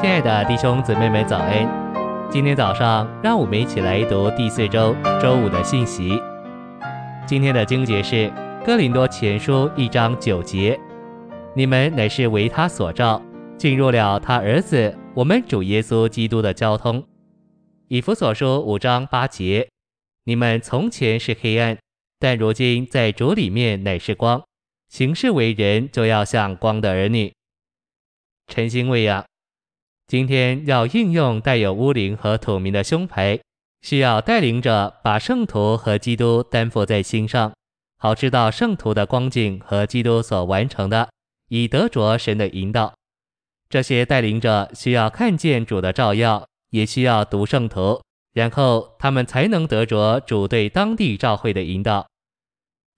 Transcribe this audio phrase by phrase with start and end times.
[0.00, 2.30] 亲爱的弟兄姊妹们，早安！
[2.30, 6.18] 今天早上，让我们一起来读第四周周五的信息。
[7.26, 8.14] 今天的经节是
[8.64, 10.80] 《哥林多前书》一章九节
[11.54, 13.20] ：“你们乃是为他所照，
[13.58, 17.02] 进入了他儿子我们主耶稣基督的交通。”
[17.88, 19.68] 《以弗所书》五章八节
[20.24, 21.76] ：“你们从前是黑暗，
[22.18, 24.42] 但如今在主里面乃是光，
[24.88, 27.34] 行事为人就要像光的儿女。”
[28.48, 29.26] 晨星喂养，
[30.10, 33.38] 今天要应用带有乌灵和土明的胸牌，
[33.80, 37.52] 需要带领着把圣徒和基督担负在心上，
[37.96, 41.08] 好知道圣徒的光景和基督所完成的，
[41.48, 42.92] 以得着神的引导。
[43.68, 48.02] 这些带领者需要看见主的照耀，也需要读圣徒，
[48.32, 52.04] 然后他们才能得着主对当地教会的引导。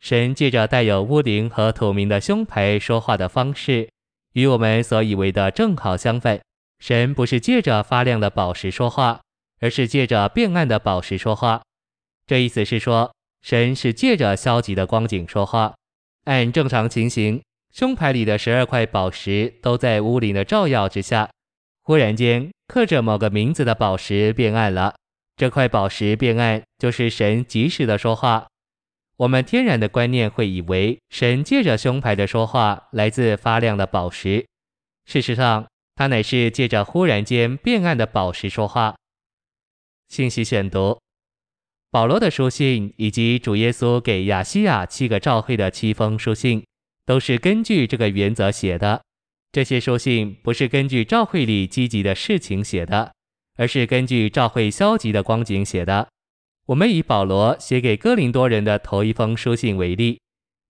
[0.00, 3.90] 神借着带有乌灵和土明的胸牌说话的方式。
[4.32, 6.40] 与我们所以为的正好相反，
[6.82, 9.20] 神不是借着发亮的宝石说话，
[9.60, 11.62] 而是借着变暗的宝石说话。
[12.26, 15.74] 这意思是说，神是借着消极的光景说话。
[16.24, 17.40] 按正常情形，
[17.72, 21.30] 胸牌里的十二块宝石都在乌灵的照耀之下，
[21.82, 24.96] 忽然间刻着某个名字的宝石变暗了。
[25.36, 28.48] 这块宝石变暗，就是神及时的说话。
[29.18, 34.44] 我们天然的观念会以为神借着胸牌的说话来自发亮的宝石，
[35.04, 38.96] 事实上，他乃是借着忽然间变暗的宝石说话。
[40.08, 40.98] 信息选读：
[41.90, 46.64] 保罗的书信以及主耶稣给亚西亚七个教会的七封书信，
[47.04, 49.02] 都是根据这个原则写的。
[49.52, 53.12] 这些书信不是根据教会里积极的事情写的，
[53.56, 56.08] 而是根据教会消极的光景写的。
[56.66, 60.20] 我们以保罗写给哥林多人的头一封书信为例，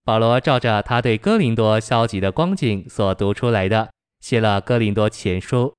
[0.05, 5.75] 保罗照着他对哥林多消极的光景所读出来的，写了哥林多前书。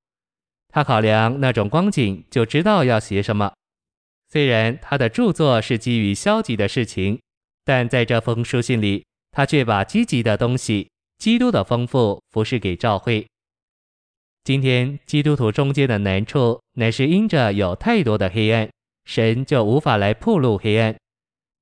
[0.68, 3.52] 他考量那种光景，就知道要写什么。
[4.30, 7.20] 虽然他的著作是基于消极的事情，
[7.64, 13.26] 但在这封书信里，他却把积极的东西、基督的丰富服事给教会。
[14.42, 18.68] 今天基督徒中间的难处，乃是因着有太多的黑暗。
[19.06, 20.96] 神就无法来暴露黑暗。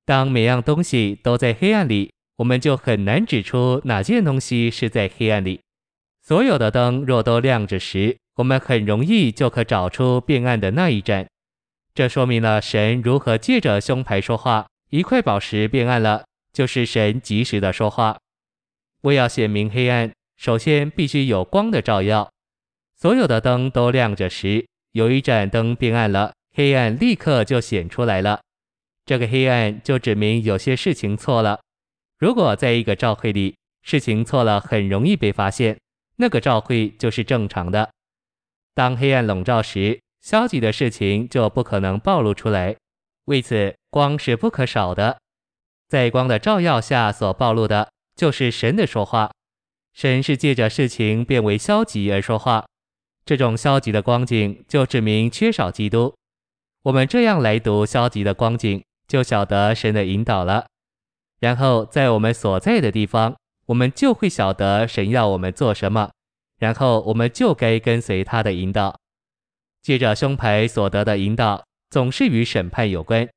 [0.05, 5.59] 当每样东西都在黑暗里，我们就很难指出哪件东西是在黑暗里。
[6.25, 11.27] 所有的灯若都亮着时，我们很容易就可找出变暗的那一盏。
[11.93, 14.65] 这说明了神如何借着胸牌说话。
[14.89, 16.23] 一块宝石变暗了，
[16.53, 18.17] 就是神及时的说话。
[19.01, 22.31] 为要显明黑暗，首先必须有光的照耀。
[22.95, 26.31] 所有的灯都亮着时，有一盏灯变暗了。
[26.55, 28.39] 黑暗立刻就显出来了，
[29.05, 31.59] 这个黑暗就指明有些事情错了。
[32.19, 35.79] 如果在一个教会里，事情错了很容易被发现，
[36.23, 37.91] 那个照会就是正常的。
[38.73, 42.77] 当黑暗笼罩时，消极的事情就不可能暴露出来。
[43.25, 45.19] 为此，光是不可少的。
[45.89, 49.31] 在光的照耀下所暴露的，就是神的说话。
[49.91, 52.65] 神是借着事情变为消极而说话，
[53.25, 56.15] 这种消极的光景就指明缺少基督。
[56.83, 60.67] 我们这样来读消极的光景，就晓得神的引导了。
[61.41, 63.35] 然后在我们所在的地方，
[63.65, 66.11] 我们就会晓得神要我们做什么，
[66.59, 68.99] 然后我们就该跟随他的引导。
[69.81, 73.27] 借着胸牌所得的引导，总是与审判有关。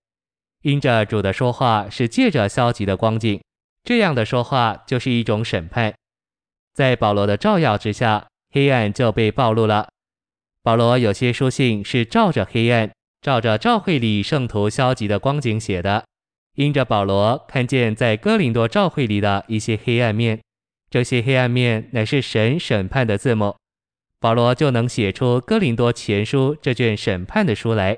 [0.62, 3.40] 因着主的说话是借着消极的光景，
[3.84, 5.94] 这样的说话就是一种审判。
[6.72, 9.88] 在保罗的照耀之下，黑暗就被暴露了。
[10.62, 12.90] 保罗有些书信是照着黑暗。
[13.22, 16.04] 照着教会里圣徒消极的光景写的，
[16.56, 20.40] 因着保罗看见在哥林多教会里的一些黑暗面，
[20.90, 23.54] 这些黑暗面乃是神审判的字母，
[24.20, 27.96] 保罗就能写出哥林多前书这卷审判的书来。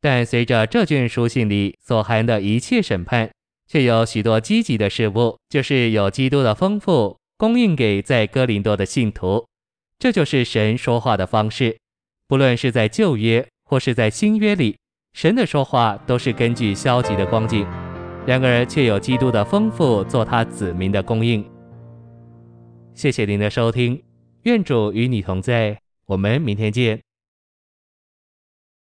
[0.00, 3.30] 但随着这卷书信里所含的一切审判，
[3.66, 9.46] 却有许多积极的事物，就是有基督的丰富供应给在哥林多的信徒。
[9.98, 11.76] 这就是神说话的方式，
[12.26, 13.46] 不论是在旧约。
[13.70, 14.78] 或是在新约里，
[15.12, 17.66] 神的说话都是根据消极的光景，
[18.28, 21.42] 两个人却有基督的丰富做他子民的供应。
[22.92, 24.02] 谢谢您的收听，
[24.42, 27.07] 愿主与你同在，我们明天见。